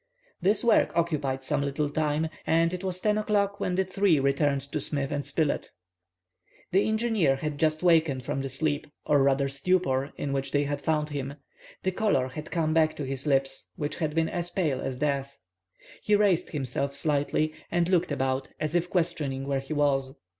[0.41, 4.61] This work occupied some little time, and it was 10 o'clock when the three returned
[4.71, 5.69] to Smith and Spilett.
[6.71, 10.81] The engineer had just wakened from the sleep, or rather stupor, in which they had
[10.81, 11.35] found him.
[11.83, 15.37] The color had come back to his lips, which had been as pale as death.
[16.01, 20.15] He raised himself slightly, and looked about, as if questioning where he was.